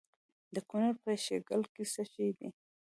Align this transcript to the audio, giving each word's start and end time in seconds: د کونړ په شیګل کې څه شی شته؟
د 0.55 0.57
کونړ 0.69 0.91
په 1.03 1.11
شیګل 1.25 1.61
کې 1.73 1.83
څه 1.93 2.03
شی 2.11 2.27
شته؟ 2.35 2.47